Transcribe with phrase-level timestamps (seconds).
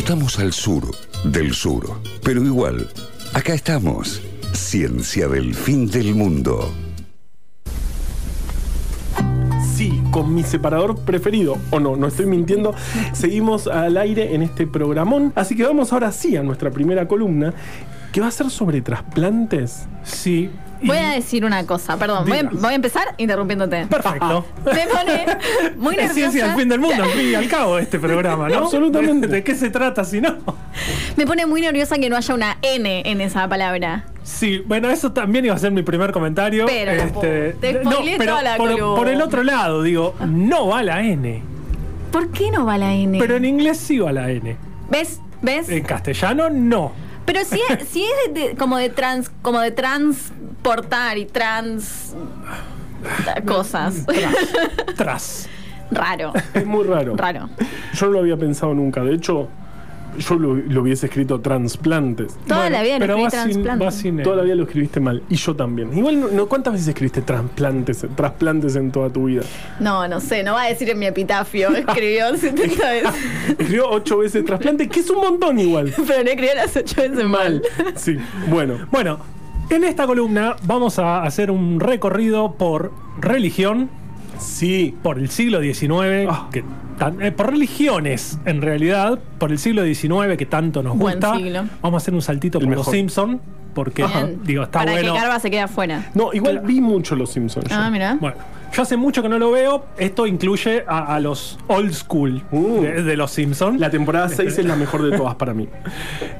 [0.00, 0.90] Estamos al sur
[1.24, 2.88] del sur, pero igual,
[3.34, 4.22] acá estamos.
[4.54, 6.72] Ciencia del fin del mundo.
[9.76, 12.74] Sí, con mi separador preferido, o no, no estoy mintiendo,
[13.12, 15.34] seguimos al aire en este programón.
[15.36, 17.52] Así que vamos ahora sí a nuestra primera columna,
[18.10, 19.86] que va a ser sobre trasplantes.
[20.02, 20.48] Sí.
[20.82, 22.24] Voy a decir una cosa, perdón.
[22.26, 22.50] Voy a, Diga.
[22.54, 23.86] voy a empezar interrumpiéndote.
[23.86, 24.46] Perfecto.
[24.64, 25.26] Me pone
[25.76, 26.56] muy Es ciencia del nerviosa.
[26.56, 28.58] fin del mundo, al fin y al cabo, este programa, ¿no?
[28.58, 29.26] Absolutamente.
[29.26, 30.38] ¿De, qué se trata si no?
[31.16, 34.06] Me pone muy nerviosa que no haya una N en esa palabra.
[34.22, 36.66] Sí, bueno, eso también iba a ser mi primer comentario.
[36.66, 40.82] Pero, este, te no, pero toda la por, por el otro lado, digo, no va
[40.82, 41.42] la N.
[42.12, 43.18] ¿Por qué no va la N?
[43.18, 44.56] Pero en inglés sí va la N.
[44.90, 45.20] ¿Ves?
[45.42, 45.68] ¿Ves?
[45.68, 46.92] En castellano no.
[47.32, 52.14] Pero si es, si es de- de- como de trans, como de transportar y trans
[53.46, 54.04] cosas.
[54.06, 54.34] Tras.
[54.96, 55.48] Tras.
[55.92, 56.32] Raro.
[56.54, 57.16] Es muy raro.
[57.16, 57.48] Raro.
[57.94, 59.02] Yo no lo había pensado nunca.
[59.04, 59.48] De hecho,
[60.18, 62.36] yo lo, lo hubiese escrito trasplantes.
[62.46, 64.22] Toda Bueno, la vida lo pero escribí N.
[64.22, 65.22] Toda la vida lo escribiste mal.
[65.28, 65.96] Y yo también.
[65.96, 69.42] Igual, no, no- ¿cuántas veces escribiste trasplantes, trasplantes en toda tu vida?
[69.78, 71.70] No, no sé, no va a decir en mi epitafio.
[71.76, 73.10] Escribió 70 veces.
[73.48, 75.92] Escribió ocho veces trasplante, que es un montón igual.
[76.06, 77.62] Pero no escribió las 8 veces mal.
[77.96, 78.16] Sí,
[78.48, 78.74] bueno.
[78.90, 79.18] Bueno,
[79.70, 83.88] en esta columna vamos a hacer un recorrido por religión,
[84.38, 84.94] Sí.
[85.02, 86.48] por el siglo XIX, Ah.
[86.50, 86.89] que tan- eh,
[87.36, 91.36] por religiones en realidad, por el siglo XIX que tanto nos Buen gusta.
[91.36, 91.64] siglo.
[91.82, 92.86] Vamos a hacer un saltito El por mejor.
[92.86, 93.40] los Simpson,
[93.74, 94.40] porque Bien.
[94.44, 95.14] digo, está Para bueno.
[95.14, 96.10] que Carva se quede afuera.
[96.14, 97.66] No, igual vi mucho Los Simpsons.
[97.70, 98.16] Ah, mira.
[98.20, 98.36] Bueno,
[98.72, 99.86] yo hace mucho que no lo veo.
[99.96, 102.82] Esto incluye a, a los old school Uh.
[102.82, 103.80] de, de los Simpsons.
[103.80, 105.68] La temporada 6 es la mejor de todas para mí.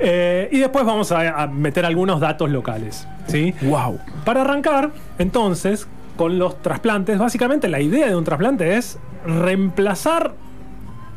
[0.03, 3.07] Eh, y después vamos a, a meter algunos datos locales.
[3.27, 3.55] ¿sí?
[3.63, 3.99] Wow.
[4.25, 5.87] Para arrancar, entonces,
[6.17, 10.33] con los trasplantes, básicamente la idea de un trasplante es reemplazar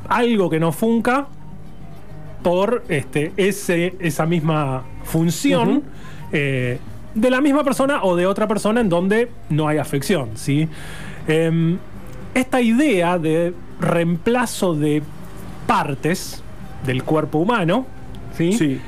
[0.10, 1.28] algo que no funca
[2.44, 5.84] por este, ese, esa misma función
[6.32, 6.80] eh,
[7.16, 10.32] de la misma persona o de otra persona en donde no hay afección.
[10.36, 10.68] ¿sí?
[11.28, 11.78] Em,
[12.34, 15.02] esta idea de reemplazo de
[15.68, 16.44] partes
[16.86, 17.86] del cuerpo humano
[18.38, 18.54] ¿sí?
[18.54, 18.82] Sí.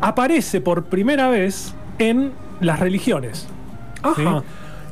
[0.00, 3.48] aparece por primera vez en las religiones.
[4.02, 4.42] Ajá.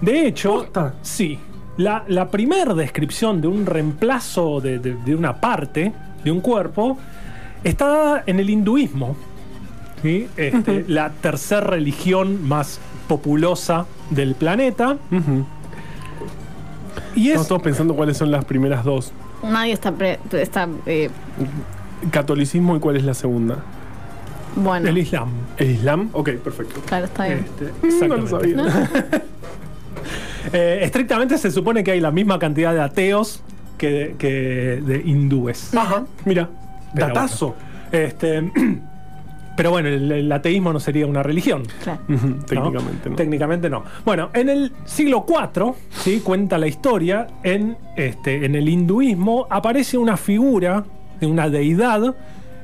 [0.00, 0.94] De hecho, ¿Posta?
[1.02, 1.38] sí.
[1.76, 6.98] La, la primera descripción de un reemplazo de, de- de una parte de un cuerpo
[7.64, 9.16] está dada en el hinduismo.
[10.02, 10.28] ¿sí?
[10.36, 12.78] Este, La tercera religión más
[13.08, 14.96] populosa del planeta.
[17.14, 17.28] Y es.
[17.28, 19.12] Estamos todos pensando cuáles son las primeras dos.
[19.42, 19.92] Nadie está.
[19.92, 21.08] pre- está eh,
[22.10, 23.58] Catolicismo y cuál es la segunda.
[24.56, 25.30] bueno, el Islam.
[25.56, 26.10] ¿El Islam?
[26.12, 26.80] Ok, perfecto.
[26.86, 27.46] claro, está bien.
[27.82, 28.70] Este, No lo exactamente.
[28.70, 29.22] sabía.
[30.52, 33.42] Eh, estrictamente se supone que hay la misma cantidad de ateos
[33.78, 34.28] que de, que
[34.84, 35.74] de hindúes.
[35.74, 36.48] Ajá, mira.
[36.94, 37.56] Pero Datazo.
[37.90, 38.50] bueno, este,
[39.56, 41.62] pero bueno, el, el ateísmo no sería una religión.
[41.82, 42.00] Claro.
[42.08, 42.44] ¿no?
[42.44, 43.16] Técnicamente no.
[43.16, 43.84] Técnicamente no.
[44.04, 46.20] Bueno, en el siglo IV, ¿sí?
[46.20, 50.84] cuenta la historia, en, este, en el hinduismo aparece una figura
[51.20, 52.14] de una deidad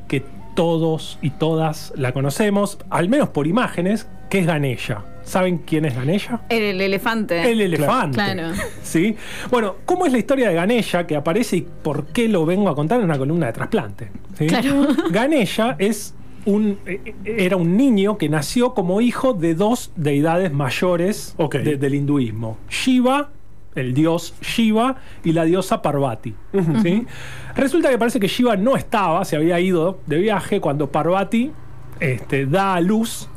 [0.08, 0.24] que
[0.54, 5.04] todos y todas la conocemos, al menos por imágenes, que es Ganesha.
[5.28, 6.40] ¿Saben quién es Ganesha?
[6.48, 7.50] El, el elefante.
[7.52, 8.14] El elefante.
[8.14, 8.52] Claro.
[8.82, 9.14] ¿Sí?
[9.50, 12.74] Bueno, ¿cómo es la historia de Ganesha que aparece y por qué lo vengo a
[12.74, 14.10] contar en una columna de trasplante?
[14.38, 14.46] ¿Sí?
[14.46, 14.88] Claro.
[15.10, 16.14] Ganesha es
[16.46, 21.56] un, eh, era un niño que nació como hijo de dos deidades mayores Ok.
[21.56, 22.56] de- del hinduismo.
[22.70, 23.28] Shiva,
[23.74, 26.34] el dios Shiva, y la diosa Parvati.
[26.82, 27.06] ¿sí?
[27.54, 31.52] Resulta que parece que Shiva no estaba, se había ido de viaje cuando Parvati
[32.00, 33.28] este, da a luz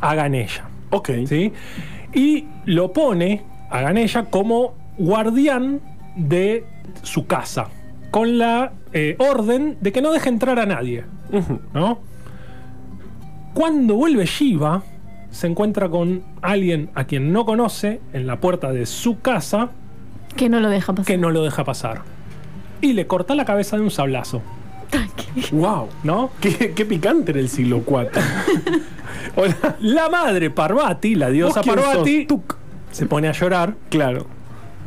[0.00, 0.68] a Ganesha.
[0.92, 1.10] Ok.
[1.26, 1.52] ¿sí?
[2.14, 5.80] Y lo pone a Ganesha como guardián
[6.16, 6.64] de
[7.02, 7.68] su casa,
[8.10, 11.04] con la eh, orden de que no deje entrar a nadie.
[11.72, 11.98] ¿no?
[13.54, 14.82] Cuando vuelve Shiva,
[15.30, 19.70] se encuentra con alguien a quien no conoce en la puerta de su casa
[20.36, 21.06] Que no lo deja pasar.
[21.06, 22.02] que no lo deja pasar.
[22.82, 24.42] Y le corta la cabeza de un sablazo,
[25.52, 25.88] Wow.
[26.04, 26.30] ¿no?
[26.40, 28.10] Qué, qué picante era el siglo IV.
[29.36, 29.76] Hola.
[29.80, 32.26] La madre Parvati, la diosa ¿Vos quién Parvati,
[32.90, 34.26] se pone a llorar Claro.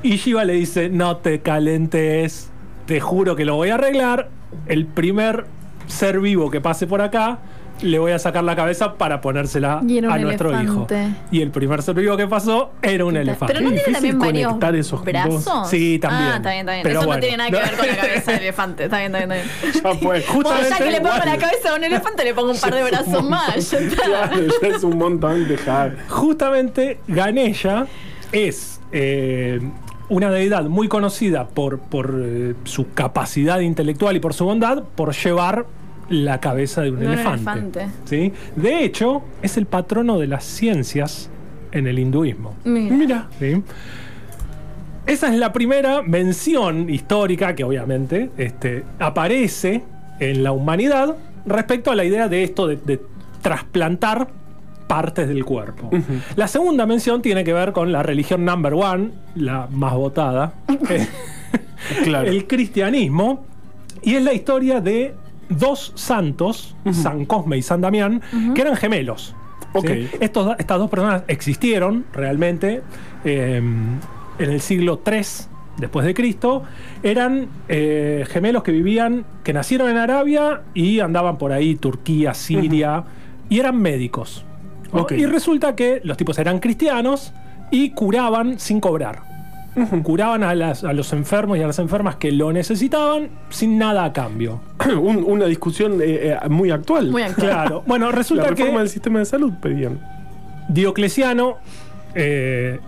[0.04, 2.52] Y Shiva le dice, no te calentes,
[2.86, 4.30] te juro que lo voy a arreglar.
[4.68, 5.46] El primer
[5.88, 7.40] ser vivo que pase por acá,
[7.82, 9.82] le voy a sacar la cabeza para ponérsela a
[10.18, 11.04] nuestro elefante.
[11.04, 11.16] hijo.
[11.32, 13.54] Y el primer ser vivo que pasó era un elefante.
[13.54, 14.20] Pero no tiene también
[14.60, 15.46] varios esos brazos.
[15.46, 15.70] dos.
[15.70, 16.32] Sí, también.
[16.32, 16.84] Ah, está bien, está bien.
[16.84, 17.22] Pero Eso bueno.
[17.22, 18.84] no tiene nada que ver con la cabeza del elefante.
[18.86, 19.76] Está bien, está bien, está bien.
[19.84, 20.24] Ya fue.
[20.42, 22.84] Bueno, ya que le pongo la cabeza a un elefante, le pongo un par de
[22.90, 23.72] brazos más.
[23.72, 24.04] Ya está.
[24.06, 25.98] Claro, ya es un montón dejar.
[26.08, 27.88] Justamente Ganesha
[28.32, 29.60] es eh,
[30.10, 35.14] una deidad muy conocida por, por eh, su capacidad intelectual y por su bondad, por
[35.16, 35.66] llevar
[36.10, 37.52] la cabeza de un De un elefante.
[37.52, 37.88] elefante.
[38.06, 38.34] ¿sí?
[38.56, 41.30] De hecho, es el patrono de las ciencias
[41.72, 42.56] en el hinduismo.
[42.64, 42.96] Mira.
[42.96, 43.28] Mira.
[43.40, 43.64] ¿sí?
[45.08, 49.84] Esa es la primera mención histórica que obviamente este, aparece
[50.20, 51.16] en la humanidad
[51.46, 53.00] respecto a la idea de esto de, de
[53.42, 54.28] trasplantar
[54.88, 55.90] partes del cuerpo.
[56.36, 60.54] La segunda mención tiene que ver con la religión number one, la más votada,
[60.90, 61.08] eh,
[62.04, 62.28] Claro.
[62.28, 63.46] el cristianismo,
[64.02, 65.14] y es la historia de
[65.50, 68.22] dos santos, San Cosme y San Damián,
[68.54, 69.36] que eran gemelos.
[70.20, 72.82] Estos, estas dos personas existieron realmente
[73.26, 75.22] eh, en el siglo III
[75.78, 76.64] después de Cristo.
[77.04, 83.04] Eran eh, gemelos que vivían, que nacieron en Arabia y andaban por ahí, Turquía, Siria,
[83.50, 84.46] y eran médicos.
[85.12, 87.34] Y resulta que los tipos eran cristianos
[87.70, 89.35] y curaban sin cobrar.
[90.04, 94.06] Curaban a, las- a los enfermos y a las enfermas que lo necesitaban sin nada
[94.06, 94.62] a cambio.
[95.02, 97.12] Un- una discusión eh, eh, muy actual.
[97.12, 97.48] Muy actual.
[97.50, 97.84] Claro.
[97.86, 100.00] Bueno, La resulta reforma que del sistema de salud pedían.
[100.70, 101.58] Diocleciano,
[102.16, 102.80] eh,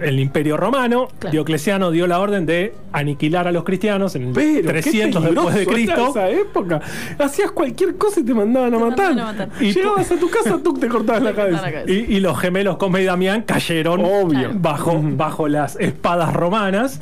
[0.00, 1.32] el imperio romano, Claro.
[1.32, 5.66] Diocleciano dio la orden de aniquilar a los cristianos en el Pero 300 después de
[5.66, 6.02] Cristo.
[6.04, 6.80] En esa época.
[7.18, 9.06] Hacías cualquier cosa y te mandaban a Te matar.
[9.08, 9.62] mandaban a matar.
[9.62, 11.62] Y llegabas a tu casa, tú te cortabas la cabeza.
[11.62, 11.90] la cabeza.
[11.92, 14.50] Y, y los gemelos Cosme y Damián cayeron Obvio.
[14.54, 17.00] bajo, bajo las espadas romanas.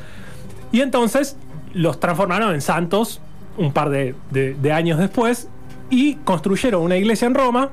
[0.72, 1.36] Y entonces
[1.72, 3.20] los transformaron en santos
[3.56, 5.48] un par de, de- de años después
[5.90, 7.70] y construyeron una iglesia en Roma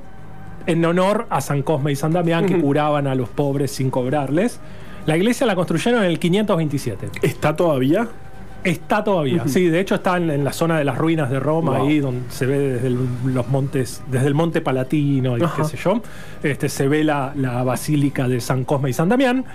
[0.68, 4.60] en honor a San Cosme y San Damián que curaban a los pobres sin cobrarles.
[5.06, 7.10] La iglesia la construyeron en el 527.
[7.22, 8.08] ¿Está todavía?
[8.64, 11.80] Está todavía, sí, de hecho está en, en la zona de las ruinas de Roma,
[11.80, 11.88] Wow.
[11.88, 15.64] ahí donde se ve desde el- los montes, desde el monte Palatino y Ajá.
[15.64, 16.00] qué sé yo,
[16.44, 19.46] este, se ve la, la basílica de San Cosme y San Damián.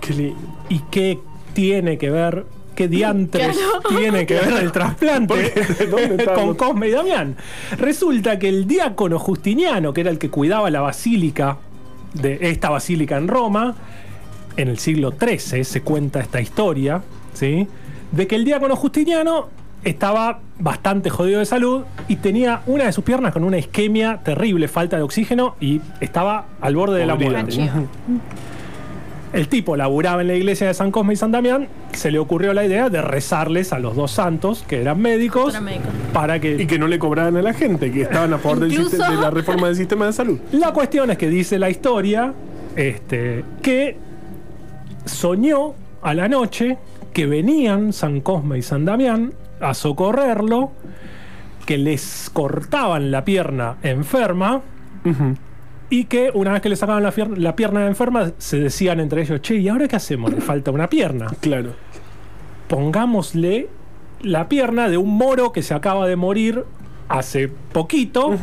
[0.00, 0.32] Qué.
[0.70, 1.18] ¿Y qué
[1.52, 3.82] tiene que ver, qué diantres Claro.
[3.98, 7.36] tiene que ver el trasplante Porque, ¿dónde estaban con Cosme y Damián?
[7.76, 11.58] Resulta que el diácono Justiniano, que era el que cuidaba la basílica,
[12.14, 13.74] de esta basílica en Roma,
[14.56, 17.02] en el siglo XIII se cuenta esta historia,
[17.34, 17.66] ¿sí?
[18.12, 19.48] De que el diácono Justiniano
[19.84, 24.68] estaba bastante jodido de salud y tenía una de sus piernas con una isquemia terrible,
[24.68, 27.70] falta de oxígeno y estaba al borde de la muerte.
[29.32, 32.52] El tipo laburaba en la iglesia de San Cosme y San Damián, se le ocurrió
[32.52, 35.86] la idea de rezarles a los dos santos, que eran médicos, Eran médicos.
[36.12, 36.56] para que...
[36.60, 39.30] Y que no le cobraban a la gente, que estaban a favor Incluso- de la
[39.30, 40.40] reforma del sistema de salud.
[40.50, 42.34] La cuestión es que dice la historia
[42.74, 43.96] este, que
[45.04, 46.78] soñó a la noche
[47.12, 50.72] que venían San Cosme y San Damián a socorrerlo,
[51.66, 54.62] que les cortaban la pierna enferma
[55.90, 59.40] y que una vez que le sacaban la, la pierna enferma se decían entre ellos,
[59.42, 60.32] che, ¿y ahora qué hacemos?
[60.32, 61.26] Le falta una pierna.
[61.40, 61.70] Claro.
[62.68, 63.68] pongámosle
[64.22, 66.64] la pierna de un moro que se acaba de morir
[67.08, 68.36] hace poquito.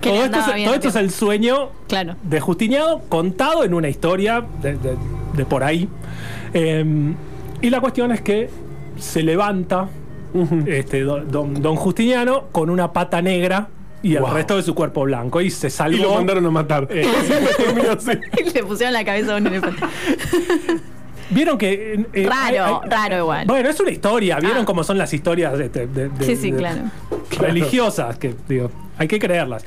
[0.00, 2.14] Todo, esto, es, todo esto el sueño Claro.
[2.22, 4.96] de Justiniano contado en una historia de, de-
[5.34, 5.88] de por ahí.
[6.54, 6.84] Eh,
[7.60, 8.48] y la cuestión es que
[8.98, 9.88] se levanta
[10.66, 13.68] este, don, don- don Justiniano con una pata negra
[14.02, 14.34] y el Wow.
[14.34, 15.40] resto de su cuerpo blanco.
[15.40, 15.96] Y se Y salvó.
[16.02, 16.86] lo mandaron a matar.
[16.90, 17.04] Eh,
[17.96, 18.10] así.
[18.54, 19.82] Le pusieron la cabeza a un elefante.
[21.30, 21.94] Vieron que.
[21.94, 23.46] eh, eh, Raro, raro igual.
[23.46, 24.38] Bueno, es una historia.
[24.40, 24.64] ¿Vieron Ah.
[24.64, 26.82] cómo son las historias de, de- de- de- Sí, sí, de- claro.
[27.38, 28.16] religiosas?
[28.18, 29.64] Que digo, hay que creerlas.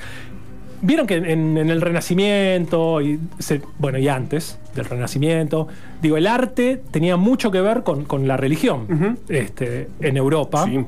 [0.81, 5.67] Vieron que en, en el Renacimiento y se- bueno y antes del Renacimiento,
[6.01, 9.17] digo, el arte tenía mucho que ver con, con la religión.
[9.29, 10.83] Este, en Europa, Sí.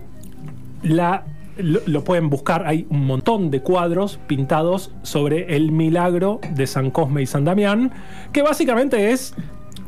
[0.84, 1.24] la,
[1.58, 2.66] lo, lo pueden buscar.
[2.66, 7.92] Hay un montón de cuadros pintados sobre el milagro de San Cosme y San Damián,
[8.32, 9.34] que básicamente es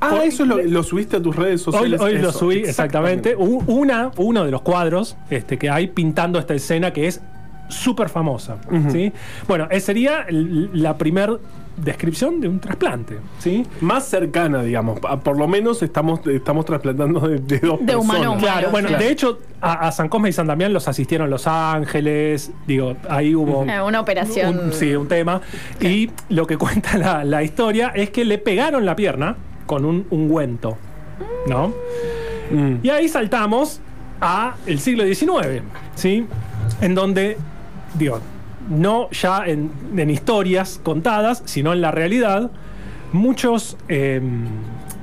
[0.01, 2.00] Ah, eso lo, lo subiste a tus redes sociales.
[2.01, 3.33] hoy lo Eso, subí, exactamente.
[3.35, 7.21] U- Una, uno de los cuadros este, que hay pintando esta escena que es
[7.69, 8.57] súper famosa.
[8.91, 9.12] ¿sí?
[9.48, 11.39] Bueno, esa sería l- la primer
[11.77, 13.17] descripción de un trasplante.
[13.39, 13.65] ¿sí?
[13.81, 15.00] Más cercana, digamos.
[15.24, 18.27] Por lo menos estamos, estamos trasplantando de, de dos De humano a personas.
[18.27, 18.38] humano.
[18.39, 19.03] Claro, bueno, claro.
[19.03, 22.51] de hecho, a, a San Cosme y San Damián los asistieron Los Ángeles.
[22.67, 23.65] Digo, ahí hubo.
[23.65, 24.57] Eh, Una operación.
[24.60, 25.41] un- sí, un tema.
[25.81, 30.05] Y lo que cuenta la, la historia es que le pegaron la pierna con un
[30.12, 30.77] ungüento.
[31.48, 31.74] ¿No?
[32.51, 32.75] Mm.
[32.84, 33.81] Y ahí saltamos
[34.22, 35.62] a el siglo XIX,
[35.95, 36.25] ¿sí?
[36.81, 37.38] En donde,
[37.97, 38.19] digo,
[38.69, 42.51] no ya en, en historias contadas, sino en la realidad,
[43.11, 44.21] muchos eh,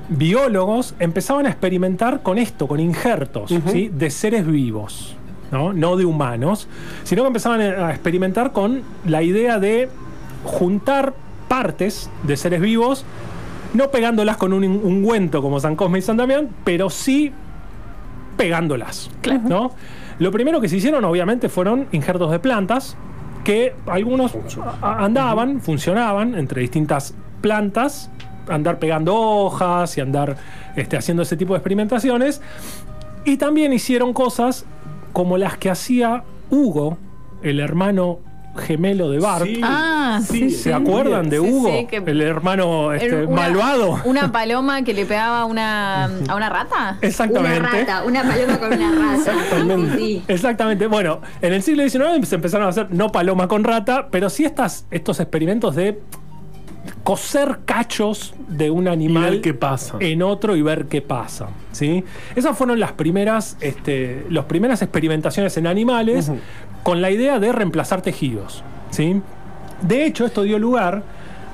[0.09, 3.91] biólogos empezaban a experimentar con esto, con injertos, ¿sí?
[3.93, 5.17] De seres vivos,
[5.51, 5.73] ¿no?
[5.73, 6.69] No de humanos,
[7.05, 9.89] sino que empezaban a experimentar con la idea de
[10.45, 11.15] juntar
[11.49, 13.05] partes de seres vivos
[13.75, 17.33] no pegándolas con un ungüento como San Cosme y San Damián, pero sí
[18.37, 19.11] pegándolas.
[19.49, 19.73] ¿no?
[20.23, 22.97] Lo primero que se hicieron, obviamente, fueron injertos de plantas,
[23.43, 24.33] que algunos
[24.81, 28.09] andaban, funcionaban entre distintas plantas,
[28.49, 30.37] andar pegando hojas y andar
[30.77, 32.41] este, haciendo ese tipo de experimentaciones.
[33.25, 34.65] Y también hicieron cosas
[35.13, 36.99] como las que hacía Hugo,
[37.43, 38.21] el hermano
[38.57, 39.45] gemelo de Bart.
[39.47, 40.73] Sí, Ah, sí, ¿Se sí.
[40.73, 41.69] acuerdan de Hugo?
[41.71, 44.01] sí, que- el hermano este, una- malvado.
[44.05, 46.99] Una paloma que le pegaba a una, a una rata.
[47.01, 47.59] Exactamente.
[47.61, 49.33] Una rata, una paloma con una rata.
[49.33, 49.97] Exactamente.
[49.97, 50.23] Sí.
[50.29, 50.87] Exactamente.
[50.87, 54.45] Bueno, en el siglo XIX se empezaron a hacer no paloma con rata, pero sí
[54.45, 56.01] estas, estos experimentos de
[57.05, 59.97] coser cachos de un Y animal ver qué pasa.
[60.01, 61.49] en otro y ver qué pasa.
[61.73, 62.05] ¿sí?
[62.37, 66.31] Esas fueron las primeras, este, las primeras experimentaciones en animales
[66.83, 68.63] con la idea de reemplazar tejidos.
[68.91, 69.21] ¿sí?
[69.83, 71.03] De hecho, esto dio lugar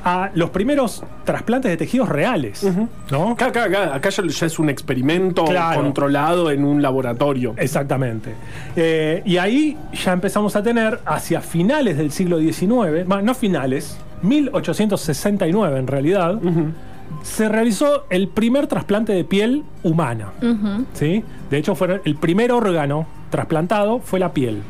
[0.04, 2.64] a los primeros trasplantes de tejidos reales.
[3.10, 3.32] ¿no?
[3.32, 5.82] Acá, acá, acá, acá ya, es un experimento Claro.
[5.82, 7.54] controlado en un laboratorio.
[7.58, 8.32] Exactamente.
[8.76, 15.78] Eh, y ahí ya empezamos a tener, hacia finales del siglo XIX, no finales, 1869
[15.78, 16.38] en realidad,
[17.22, 20.32] se realizó el primer trasplante de piel humana.
[20.94, 21.24] ¿sí?
[21.50, 24.62] De hecho, fue el primer órgano trasplantado fue la piel.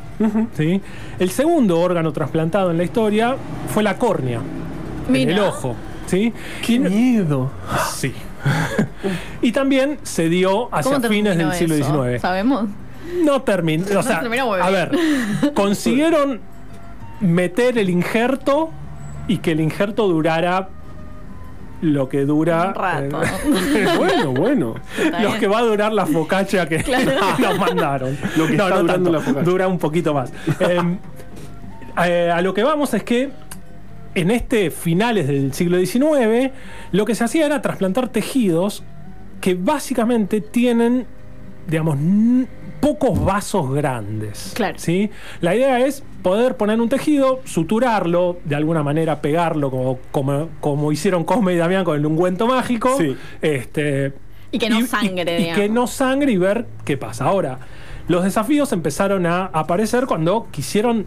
[0.57, 0.81] ¿sí?
[1.19, 3.37] El segundo órgano trasplantado en la historia
[3.69, 4.41] fue la córnea,
[5.09, 5.75] en el ojo.
[6.07, 6.33] ¿sí?
[6.65, 7.51] ¡Qué Y- miedo!
[7.93, 8.13] Sí.
[9.43, 12.05] y también se dio hacia ¿Cómo fines del terminó siglo eso?
[12.15, 12.21] XIX.
[12.23, 12.65] ¿Sabemos?
[13.25, 13.85] No terminó.
[13.99, 14.91] O sea, terminó muy a ver,
[15.55, 16.41] consiguieron
[17.21, 18.71] meter el injerto
[19.29, 20.69] y que el injerto durara
[21.81, 22.69] lo que dura.
[22.69, 23.23] Un rato.
[23.23, 24.75] eh, bueno, bueno.
[25.21, 26.79] Lo que va a durar la focacha que
[27.39, 28.17] nos mandaron.
[28.37, 29.43] Lo que está durando la focaccia.
[29.51, 30.33] Dura un poquito más.
[30.61, 30.81] Eh,
[32.05, 33.31] eh, a lo que vamos es que
[34.15, 36.51] en este finales del siglo XIX,
[36.91, 38.83] lo que se hacía era trasplantar tejidos
[39.41, 41.07] que básicamente tienen,
[41.69, 41.97] digamos,
[42.81, 44.53] pocos vasos grandes.
[44.55, 44.79] Claro.
[44.79, 45.11] ¿sí?
[45.41, 50.93] La idea es poder poner un tejido, suturarlo, de alguna manera pegarlo, como, como, como
[50.93, 52.97] hicieron Cosme y Damián con el ungüento mágico.
[52.99, 53.17] Sí.
[53.43, 54.13] Este,
[54.51, 55.61] Y que no sangre, y digamos.
[55.61, 57.25] que no sangre y ver qué pasa.
[57.27, 57.59] Ahora,
[58.09, 61.07] los desafíos empezaron a aparecer cuando quisieron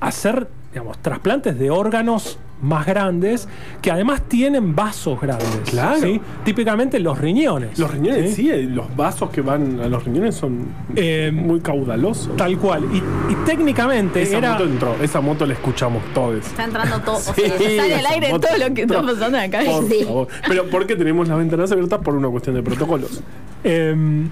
[0.00, 3.48] hacer, digamos, trasplantes de órganos más grandes
[3.80, 5.48] que además tienen vasos grandes.
[5.70, 5.98] Claro.
[6.00, 6.20] ¿sí?
[6.44, 7.78] Típicamente los riñones.
[7.78, 8.42] Los riñones, ¿sí?
[8.42, 12.36] sí, eh, los vasos que van a los riñones son Eh, muy caudalosos.
[12.36, 12.84] Tal cual.
[12.92, 12.98] Y,
[13.32, 14.52] y técnicamente Esa era.
[14.52, 16.46] moto entró, esa moto la escuchamos todos.
[16.46, 17.16] Está entrando todo.
[17.16, 19.60] o sea, Sí, sale al esa aire moto todo lo que está pasando acá.
[19.64, 20.04] Por Sí.
[20.04, 20.28] favor.
[20.46, 23.22] Pero porque tenemos las ventanas abiertas por una cuestión de protocolos.
[23.64, 24.28] Em,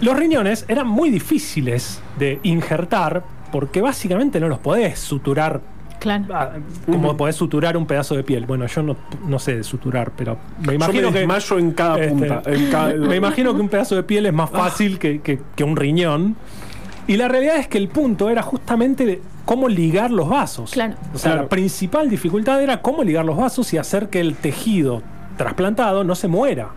[0.00, 5.60] los riñones eran muy difíciles de injertar porque básicamente no los podés suturar
[6.00, 6.24] Claro.
[6.32, 6.50] ah,
[6.86, 8.46] como podés suturar un pedazo de piel.
[8.46, 11.54] Bueno, yo no, no sé de suturar, pero me imagino Yo me que.
[11.58, 12.42] en cada este, punta.
[12.46, 15.64] en cada- me imagino que un pedazo de piel es más fácil que, que- que
[15.64, 16.36] un riñón.
[17.08, 20.70] Y la realidad es que el punto era justamente cómo ligar los vasos.
[20.70, 20.94] Claro.
[21.14, 21.42] O sea, Claro.
[21.44, 25.02] la principal dificultad era cómo ligar los vasos y hacer que el tejido
[25.36, 26.68] trasplantado no se muera.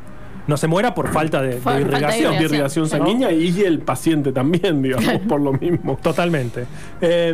[0.51, 2.37] No se muera por falta de, de Falta de irrigación.
[2.37, 5.97] de irrigación sanguínea y el paciente también, digamos, por lo mismo.
[6.03, 6.65] Totalmente.
[6.99, 7.33] Eh,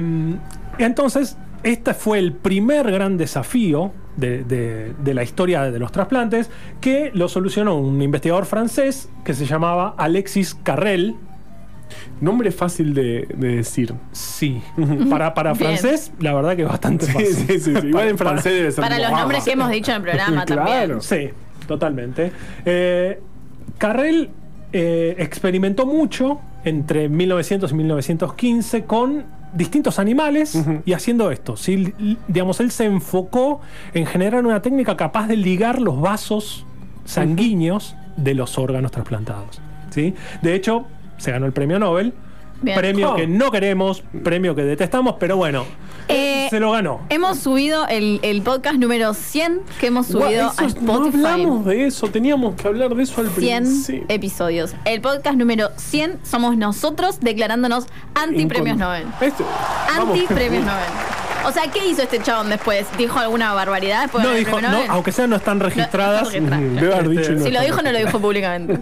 [0.77, 6.51] entonces, este fue el primer gran desafío de, de- de la historia de los trasplantes
[6.79, 11.15] que lo solucionó un investigador francés que se llamaba Alexis Carrel.
[12.21, 13.93] Nombre fácil de, de decir.
[14.11, 14.61] Sí,
[15.09, 17.27] para, para francés, la verdad que es bastante fácil.
[17.33, 17.87] sí, sí, sí.
[17.87, 20.45] Igual en Para- francés debe ser Para los nombres que hemos dicho en el programa
[20.45, 20.65] Claro.
[20.65, 21.01] también.
[21.01, 21.29] Sí,
[21.67, 22.31] totalmente.
[22.65, 23.19] Eh,
[23.77, 24.29] Carrel
[24.73, 31.55] eh, experimentó mucho entre 1900 y 1915 con distintos animales y haciendo esto.
[32.27, 33.61] Digamos, él se enfocó
[33.93, 36.65] en generar una técnica capaz de ligar los vasos
[37.05, 39.61] sanguíneos de los órganos trasplantados.
[39.89, 40.13] ¿sí?
[40.41, 40.85] De hecho,
[41.17, 42.13] se ganó el premio Nobel.
[42.61, 42.77] Bien.
[42.77, 43.15] Premio Oh.
[43.15, 45.63] que no queremos, premio que detestamos, pero bueno,
[46.09, 47.01] Eh, se lo ganó.
[47.09, 51.17] Hemos subido el, el podcast número 100 que hemos subido a es- no Spotify.
[51.25, 54.05] hablamos de eso, teníamos que hablar de eso al 100 principio.
[54.09, 54.73] episodios.
[54.85, 59.05] El podcast número 100 somos nosotros declarándonos anti-premios Nobel.
[59.21, 59.43] Este.
[59.97, 60.83] Anti-premios Nobel.
[61.45, 62.85] O sea, ¿qué hizo este chabón después?
[62.97, 64.89] ¿Dijo alguna barbaridad después No dijo, premio no, Nobel?
[64.91, 66.33] aunque sean no están registradas.
[66.41, 66.57] No.
[66.81, 68.77] Debe haber dicho Si lo dijo, no lo dijo públicamente.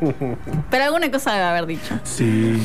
[0.72, 2.00] Pero alguna cosa debe haber dicho.
[2.04, 2.58] Sí.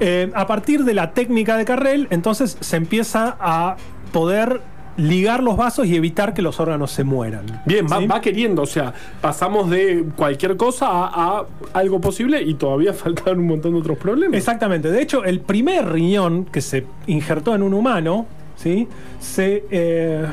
[0.00, 3.76] Eh, a partir de la técnica de Carrel, entonces se empieza a
[4.14, 4.60] poder
[4.96, 7.46] ligar los vasos y evitar que los órganos se mueran.
[7.66, 8.06] Bien, va, ¿Sí?
[8.06, 13.40] va queriendo, o sea, pasamos de cualquier cosa a, a algo posible y todavía faltan
[13.40, 14.38] un montón de otros problemas.
[14.38, 14.92] Exactamente.
[14.92, 18.86] De hecho, el primer riñón que se injertó en un humano, ¿sí?
[19.18, 20.26] Se, eh,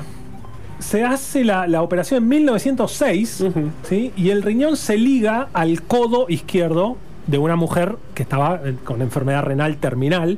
[0.78, 3.72] se hace la, la operación en 1906, Ujú.
[3.82, 4.14] ¿sí?
[4.16, 9.42] Y el riñón se liga al codo izquierdo de una mujer que estaba con enfermedad
[9.42, 10.38] renal terminal,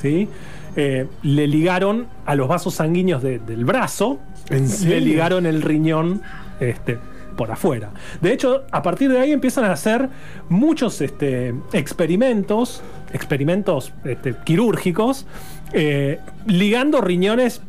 [0.00, 0.28] ¿sí?
[0.76, 4.18] Eh, le ligaron a los vasos sanguíneos de- del brazo,
[4.50, 6.20] le ligaron el riñón
[6.60, 6.98] este,
[7.36, 7.90] por afuera.
[8.20, 10.08] De hecho, a partir de ahí empiezan a hacer
[10.50, 15.26] muchos este, experimentos, experimentos este, quirúrgicos,
[15.72, 17.62] eh, ligando riñones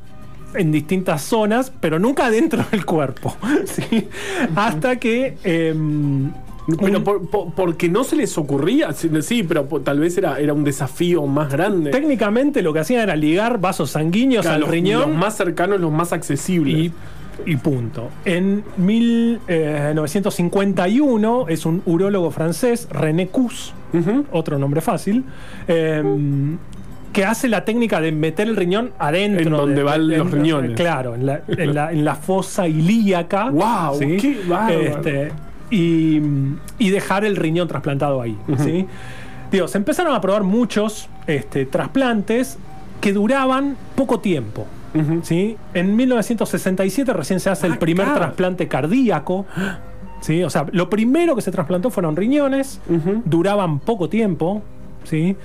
[0.54, 3.36] en distintas zonas, pero nunca dentro del cuerpo.
[3.66, 4.08] ¿sí?
[4.56, 5.38] Hasta que...
[5.44, 6.32] em,
[6.80, 10.54] Pero un- por- por- porque no se les ocurría, sí, pero tal vez era, era
[10.54, 11.92] un desafío más grande.
[11.92, 15.80] técnicamente lo que hacían era ligar vasos sanguíneos Claro, al los, riñón los más cercanos,
[15.80, 16.76] los más accesibles.
[16.76, 16.92] y,
[17.46, 18.10] y punto.
[18.26, 23.74] En 1951 es un urólogo francés, René Cus,
[24.32, 25.24] otro nombre fácil,
[25.68, 26.58] em,
[27.14, 29.44] que hace la técnica de meter el riñón adentro.
[29.44, 30.72] En donde de- van de- los en- riñones.
[30.76, 33.52] Claro, en la, en la- en la fosa ilíaca.
[33.98, 34.18] ¿sí?
[34.18, 34.38] ¡Qué!
[34.88, 35.32] Este,
[35.70, 36.22] y,
[36.80, 38.38] y dejar el riñón trasplantado ahí.
[38.60, 38.86] ¿sí?
[39.52, 42.58] Digo, se empezaron a probar muchos este, trasplantes
[43.02, 44.66] que duraban poco tiempo.
[45.22, 45.58] ¿sí?
[45.74, 48.20] En 1967 recién se hace el Ah, primer claro.
[48.22, 49.46] trasplante cardíaco.
[50.22, 50.44] ¿sí?
[50.44, 52.80] O sea, lo primero que se trasplantó fueron riñones,
[53.26, 54.62] duraban poco tiempo.
[55.04, 55.36] ¿sí?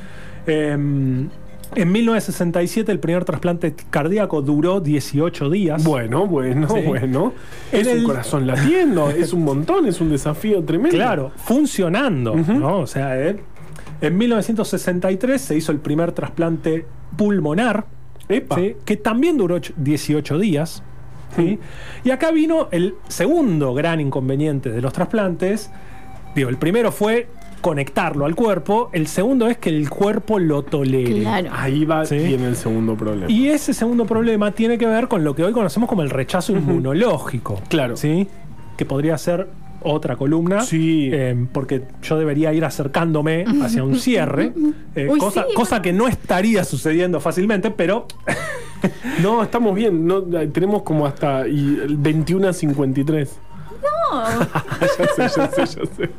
[0.47, 1.29] Em,
[1.77, 5.83] en 1967 el primer trasplante cardíaco duró 18 días.
[5.85, 6.81] Bueno, bueno, Sí.
[6.87, 7.33] bueno.
[7.73, 10.97] En Es el- un corazón latiendo, es un montón, es un desafío tremendo.
[10.97, 12.35] Claro, funcionando.
[12.35, 12.79] ¿no?
[12.81, 13.37] O sea, eh,
[14.01, 16.85] en 1963 se hizo el primer trasplante
[17.17, 17.87] pulmonar,
[18.85, 20.83] que también duró ocho- 18 días.
[21.37, 21.59] ¿sí?
[22.05, 25.71] Y acá vino el segundo gran inconveniente de los trasplantes.
[26.35, 27.29] Digo, el primero fue
[27.63, 31.21] conectarlo al cuerpo, el segundo es que el cuerpo lo tolere.
[31.23, 31.49] Claro.
[31.53, 32.19] Ahí va, Sí.
[32.19, 33.31] viene el segundo problema.
[33.33, 36.53] Y ese segundo problema tiene que ver con lo que hoy conocemos como el rechazo
[36.53, 37.63] inmunológico.
[37.69, 37.97] Claro.
[37.97, 38.29] ¿Sí?
[38.77, 39.49] Que podría ser
[39.81, 40.61] otra columna.
[40.61, 41.09] Sí.
[41.13, 44.53] eh, porque yo debería ir acercándome hacia un cierre.
[44.95, 45.55] eh, Uy, cosa, sí.
[45.55, 48.07] cosa que no estaría sucediendo fácilmente, pero
[49.23, 50.07] No, estamos bien.
[50.07, 53.39] No, tenemos como hasta y, el 21 a 53.
[53.83, 54.23] No.
[54.81, 56.11] ya sé, ya sé, ya sé.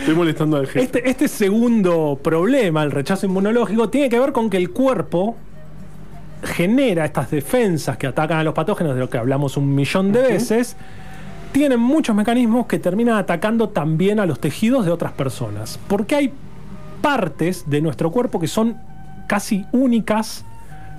[0.00, 0.82] Estoy molestando al jefe.
[0.82, 5.36] este, este segundo problema, el rechazo inmunológico, tiene que ver con que el cuerpo
[6.44, 10.22] genera estas defensas que atacan a los patógenos, de lo que hablamos un millón de
[10.22, 10.76] veces,
[11.52, 15.78] tienen muchos mecanismos que terminan atacando también a los tejidos de otras personas.
[15.88, 16.32] Porque hay
[17.00, 18.76] partes de nuestro cuerpo que son
[19.26, 20.44] casi únicas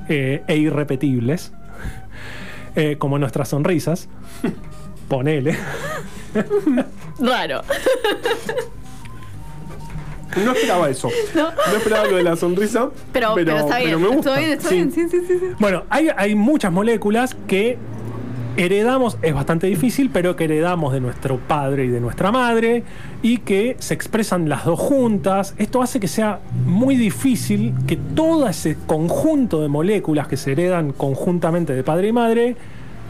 [0.08, 1.52] eh, e irrepetibles,
[2.76, 4.08] eh, como nuestras sonrisas.
[5.08, 5.56] Ponele.
[7.20, 7.62] Raro.
[10.44, 11.10] No esperaba eso.
[11.34, 11.44] No.
[11.52, 12.90] No esperaba lo de la sonrisa.
[13.14, 14.02] Pero, pero, está bien.
[14.02, 14.32] me gusta.
[14.32, 14.76] Está bien, está Sí.
[14.76, 14.92] bien.
[14.92, 15.46] Sí, sí, sí, sí.
[15.60, 17.78] Bueno, hay, hay muchas moléculas que
[18.58, 22.84] heredamos, es bastante difícil, pero que heredamos de nuestro padre y de nuestra madre
[23.22, 25.54] y que se expresan las dos juntas.
[25.58, 30.92] Esto hace que sea muy difícil que todo ese conjunto de moléculas que se heredan
[30.92, 32.56] conjuntamente de padre y madre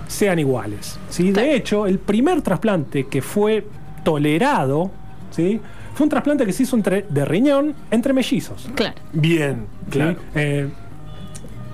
[0.07, 0.97] sean iguales.
[1.09, 1.31] ¿sí?
[1.31, 3.65] De hecho, el primer trasplante que fue
[4.03, 4.91] tolerado
[5.31, 5.59] ¿sí?
[5.93, 8.67] fue un trasplante que se hizo entre, de riñón entre mellizos.
[8.75, 8.95] Claro.
[9.13, 9.91] Bien, ¿sí?
[9.91, 10.17] claro.
[10.35, 10.69] Eh,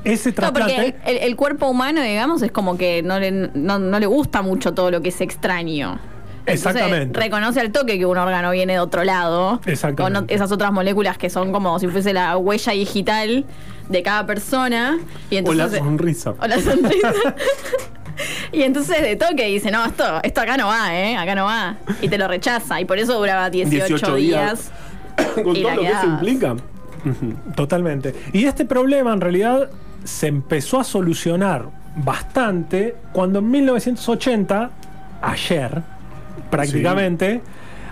[0.04, 0.74] ese No, trasplante...
[0.94, 4.42] porque el, el cuerpo humano, digamos, es como que no le, no, no le gusta
[4.42, 6.00] mucho todo lo que es extraño.
[6.44, 7.20] Entonces, Exactamente.
[7.20, 9.62] reconoce al toque que un órgano viene de otro lado.
[9.68, 10.20] Exactamente.
[10.20, 13.46] Con esas otras moléculas que son como si fuese la huella digital
[13.90, 14.98] de cada persona.
[15.30, 16.34] Y O la entonces, sonrisa.
[16.42, 17.14] o la sonrisa.
[18.52, 21.18] y entonces de toque dice, no, esto, esto acá no va, ¿eh?
[21.18, 21.78] Acá no va.
[22.02, 22.80] Y te lo rechaza.
[22.82, 24.72] Y por eso duraba 18, 18 días.
[25.18, 25.34] días.
[25.44, 26.56] Con Y todo la lo que eso implica.
[27.56, 28.14] Totalmente.
[28.34, 29.70] Y este problema en realidad
[30.04, 34.72] se empezó a solucionar bastante cuando en 1980,
[35.22, 35.82] ayer
[36.50, 37.42] prácticamente,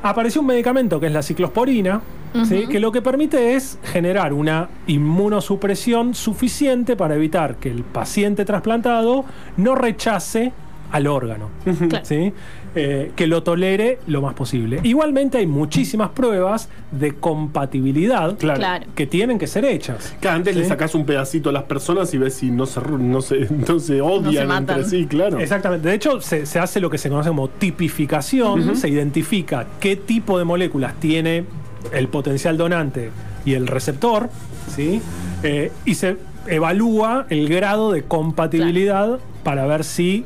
[0.03, 2.01] apareció un medicamento que es la ciclosporina,
[2.47, 2.67] ¿sí?
[2.67, 9.25] que lo que permite es generar una inmunosupresión suficiente para evitar que el paciente trasplantado
[9.57, 10.51] no rechace
[10.91, 11.49] al órgano.
[11.89, 12.05] Claro.
[12.05, 12.33] ¿sí?
[12.75, 14.79] Eh, que lo tolere lo más posible.
[14.83, 18.59] Igualmente hay muchísimas pruebas de compatibilidad Claro.
[18.59, 18.85] Claro.
[18.95, 20.15] que tienen que ser hechas.
[20.21, 23.21] Que antes le sacás un pedacito a las personas y ves si no se, no
[23.21, 25.39] se, no se odian entre sí, claro.
[25.39, 25.89] Exactamente.
[25.89, 28.75] De hecho, se, se hace lo que se conoce como tipificación.
[28.75, 31.45] Se identifica qué tipo de moléculas tiene
[31.91, 33.11] el potencial donante
[33.45, 34.29] y el receptor,
[34.75, 35.01] ¿sí?
[35.43, 40.25] Eh, y se evalúa el grado de compatibilidad para ver si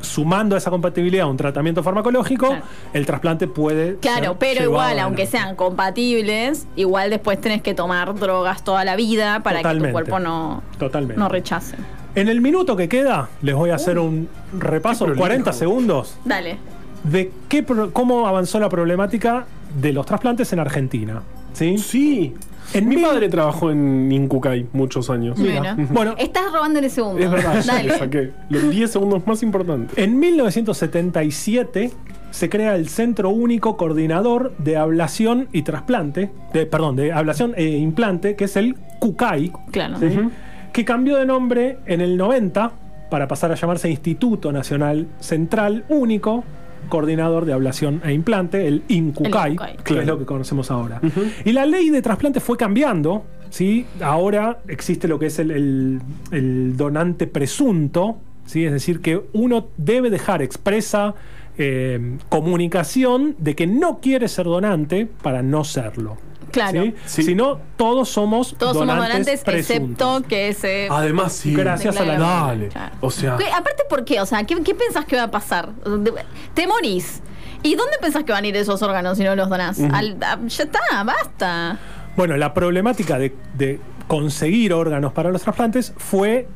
[0.00, 2.64] sumando a esa compatibilidad a un tratamiento farmacológico, Claro.
[2.92, 3.96] el trasplante puede.
[3.96, 8.94] Claro, ser pero igual, aunque sean compatibles, igual después tenés que tomar drogas toda la
[8.94, 11.18] vida para que tu cuerpo no, Totalmente.
[11.18, 11.76] no rechace.
[12.14, 15.20] En el minuto que queda, les voy a hacer un repaso, Qué prolijo.
[15.22, 16.58] 40 segundos, Dale.
[17.04, 19.46] de qué cómo avanzó la problemática
[19.80, 21.22] de los trasplantes en Argentina.
[21.52, 21.78] ¿sí?
[21.78, 22.34] Sí.
[22.74, 25.38] En Mi mil- padre trabajó en Incucay muchos años.
[25.38, 25.74] Mira.
[25.74, 25.88] Bueno.
[25.90, 27.22] Bueno, Estás robándole segundos.
[27.24, 27.98] Es verdad, le Dale.
[27.98, 29.96] saqué los 10 segundos más importantes.
[29.96, 31.90] En 1977
[32.30, 37.64] se crea el Centro Único Coordinador de Ablación y Trasplante, de, perdón, de Ablación e
[37.78, 39.98] Implante, que es el CUCAI, Claro.
[39.98, 40.06] ¿sí?
[40.72, 42.72] que cambió de nombre en el 90
[43.10, 46.44] para pasar a llamarse Instituto Nacional Central Único
[46.88, 50.00] Coordinador de Ablación e Implante, el INCUCAI, que Claro.
[50.02, 51.00] es lo que conocemos ahora.
[51.44, 53.24] Y la ley de trasplante fue cambiando.
[53.50, 53.86] ¿sí?
[54.02, 56.00] Ahora existe lo que es el, el-
[56.32, 58.64] el donante presunto, ¿sí?
[58.64, 61.14] es decir, que uno debe dejar expresa
[61.56, 66.16] eh, comunicación de que no quiere ser donante para no serlo.
[66.50, 66.82] Claro.
[66.82, 66.94] ¿sí?
[67.06, 67.22] Sí.
[67.22, 69.70] Si no, todos somos Todos somos donantes donantes, presuntos.
[70.18, 70.88] excepto que ese.
[70.90, 71.54] Además, sí.
[71.54, 72.68] Gracias a la Dale.
[72.68, 72.94] Claro.
[73.00, 74.20] O sea, ¿Qué- Aparte, ¿por qué?
[74.20, 75.70] O sea, ¿qué, qué pensás que va a pasar?
[76.54, 77.20] Te morís.
[77.62, 79.80] ¿Y dónde pensás que van a ir esos órganos si no los donás?
[79.80, 81.78] Al- a- ya está, basta.
[82.16, 86.48] Bueno, la problemática de, de conseguir órganos para los trasplantes fue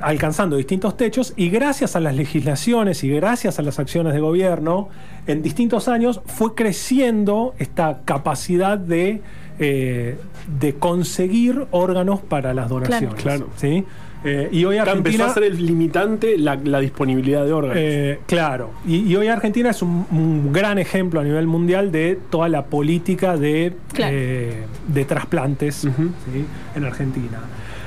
[0.00, 4.88] alcanzando distintos techos y gracias a las legislaciones y gracias a las acciones de gobierno,
[5.28, 9.20] en distintos años fue creciendo esta capacidad de,
[9.60, 10.16] eh,
[10.60, 13.22] de conseguir órganos para las donaciones.
[13.22, 13.48] Claro.
[13.56, 13.84] ¿sí?
[14.24, 15.30] Eh, y hoy acá empezó Argentina...
[15.30, 17.76] a ser el limitante la, la disponibilidad de órganos.
[17.78, 22.18] Eh, claro, y, y hoy Argentina es un, un gran ejemplo a nivel mundial de
[22.28, 24.16] toda la política de, Claro.
[24.16, 25.84] eh, de trasplantes
[26.74, 27.38] en Argentina.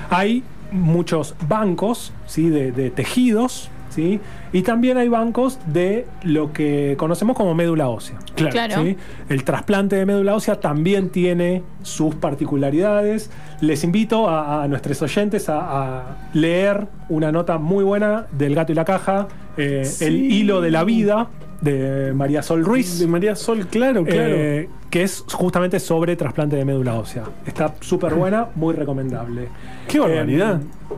[0.09, 2.49] Hay muchos bancos ¿sí?
[2.49, 4.19] de, de tejidos ¿sí?
[4.51, 8.17] y también hay bancos de lo que conocemos como médula ósea.
[8.35, 8.51] claro.
[8.51, 8.83] claro.
[8.83, 8.97] ¿sí?
[9.29, 13.29] El trasplante de médula ósea también tiene sus particularidades.
[13.61, 15.59] Les invito a, a nuestros oyentes a,
[15.99, 19.27] a leer una nota muy buena del Gato y la Caja,
[19.57, 20.05] eh, Sí.
[20.05, 21.27] El hilo de la vida
[21.61, 22.99] de María Sol Ruiz.
[22.99, 24.33] De María Sol, claro, claro.
[24.35, 27.23] eh, que es justamente sobre trasplante de médula ósea.
[27.45, 29.47] Está súper buena, muy recomendable.
[29.87, 30.59] Qué barbaridad.
[30.61, 30.95] Eh,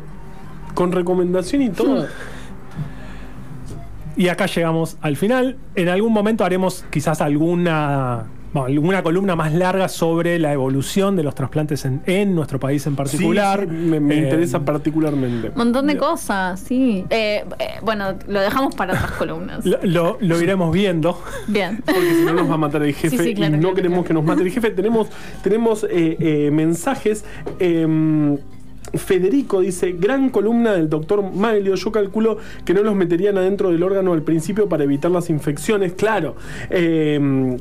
[0.73, 2.07] Con recomendación y todo.
[4.15, 5.57] Y acá llegamos al final.
[5.75, 11.23] En algún momento haremos quizás alguna, bueno, alguna columna más larga sobre la evolución de
[11.23, 13.61] los trasplantes en, en nuestro país en particular.
[13.61, 15.51] Sí, sí, me, me Eh, interesa particularmente.
[15.55, 17.03] Montón de cosas, sí.
[17.09, 19.65] Eh, eh, bueno, lo dejamos para otras columnas.
[19.65, 21.19] Lo, lo- lo iremos viendo.
[21.47, 21.81] Bien.
[21.83, 23.75] Porque si no nos va a matar el jefe Sí, sí, claro, y no claro,
[23.75, 24.07] queremos claro.
[24.07, 24.69] que nos mate el jefe.
[24.69, 25.07] Tenemos,
[25.41, 27.25] tenemos eh, eh, mensajes.
[28.93, 33.83] Federico dice, gran columna del doctor Maglio, yo calculo que no los meterían adentro del
[33.83, 36.35] órgano al principio para evitar las infecciones, claro.
[36.69, 37.57] Em,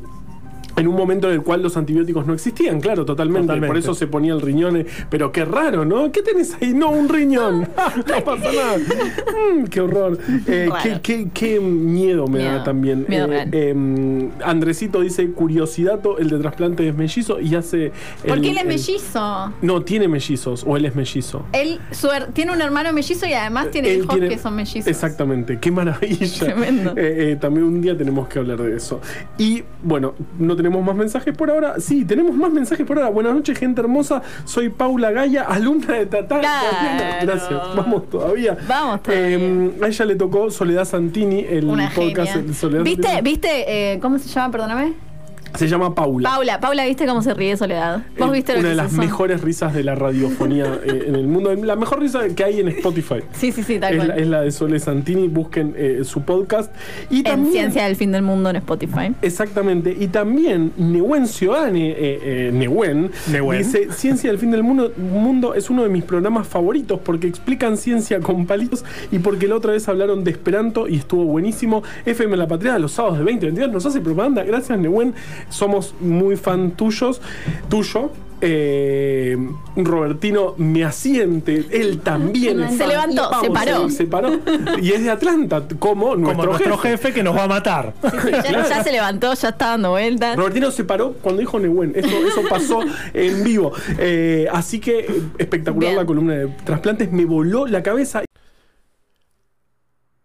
[0.75, 3.47] en un momento en el cual los antibióticos no existían, claro, totalmente.
[3.47, 3.67] Totalmente.
[3.67, 4.77] Por eso se ponía el riñón.
[4.77, 6.11] eh, Pero qué raro, ¿no?
[6.11, 6.73] ¿Qué tenés ahí?
[6.73, 7.61] No, un riñón.
[8.07, 8.77] no pasa nada.
[8.77, 10.17] Mm, qué horror.
[10.47, 13.05] Eh, qué, qué- qué miedo me da también.
[13.07, 13.49] Miedo Eh, real.
[13.51, 17.91] eh, Andresito dice, curiosidato, el de trasplante es mellizo y hace...
[18.27, 19.53] ¿Por qué él es el- mellizo?
[19.61, 21.45] No, tiene mellizos o él es mellizo.
[21.53, 24.87] Él su tiene un hermano mellizo y además tiene Él hijos tiene- que son mellizos.
[24.87, 26.27] Exactamente, qué maravilla.
[26.39, 26.91] Tremendo.
[26.95, 28.99] Eh, eh, también un día tenemos que hablar de eso.
[29.37, 31.79] Y bueno, no tenemos más mensajes por ahora.
[31.79, 33.09] Sí, tenemos más mensajes por ahora.
[33.09, 34.21] Buenas noches, gente hermosa.
[34.45, 36.39] Soy Paula Gaya, alumna de Tatá.
[36.39, 36.67] Claro.
[37.21, 38.57] Gracias, vamos todavía.
[38.67, 39.37] Vamos todavía.
[39.37, 43.21] Eh, a ella le tocó Soledad Santini, el Una podcast Soledad ¿Viste, Santini.
[43.21, 44.51] viste eh, cómo se llama?
[44.51, 45.12] Perdóname.
[45.55, 46.29] Se llama Paula.
[46.29, 48.03] Paula, Paula, ¿viste cómo se ríe Soledad?
[48.17, 51.15] ¿Vos Eh, viste lo una que de las mejores risas de la radiofonía eh, en
[51.15, 51.53] el mundo.
[51.55, 53.17] La mejor risa que hay en Spotify.
[53.33, 54.07] Sí, sí, sí, tal Es cual.
[54.09, 55.27] la, es la de Sole Santini.
[55.27, 56.73] Busquen eh, su podcast.
[57.09, 59.13] Y en también, Ciencia del Fin del Mundo en Spotify.
[59.21, 59.95] Exactamente.
[59.99, 63.57] Y también Newen Ciudadane, eh, eh, Newen, Newen.
[63.59, 67.77] dice: Ciencia del fin del mundo, mundo es uno de mis programas favoritos porque explican
[67.77, 71.83] ciencia con palitos y porque la otra vez hablaron de Esperanto y estuvo buenísimo.
[72.05, 74.43] FM La Patria los sábados de 2022 nos hace propaganda.
[74.43, 75.13] Gracias, Newen.
[75.49, 77.21] Somos muy fan tuyos.
[77.69, 78.11] Tuyo.
[78.45, 79.37] Eh,
[79.77, 82.89] Robertino me asiente, él también Se fan.
[82.89, 83.89] levantó, se paró.
[83.89, 84.31] Se, paró.
[84.81, 86.97] Y es de Atlanta, como nuestro, como nuestro jefe.
[86.97, 87.13] jefe.
[87.13, 87.93] que nos va a matar.
[88.43, 90.35] Ya, ya se levantó, ya está dando vueltas.
[90.35, 91.93] Robertino se paró cuando dijo Nehuen.
[91.95, 92.81] Eso, eso pasó
[93.13, 93.71] en vivo.
[93.97, 95.95] Eh, así que espectacular Bien.
[95.95, 97.13] la columna de trasplantes.
[97.13, 98.23] Me voló la cabeza.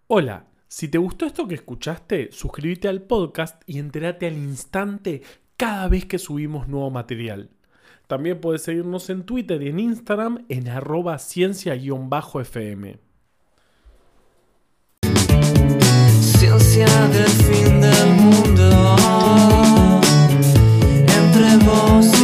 [0.09, 0.43] Hola.
[0.71, 5.23] Si te gustó esto que escuchaste, suscríbete al podcast y entérate al instante
[5.57, 7.49] cada vez que subimos nuevo material.
[8.07, 12.99] También puedes seguirnos en Twitter y en Instagram en arroba ciencia-fm.
[16.21, 18.97] Ciencia del fin del mundo
[21.07, 22.18] entre vos.